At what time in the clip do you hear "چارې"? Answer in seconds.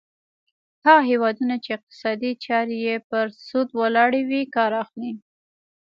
2.45-2.75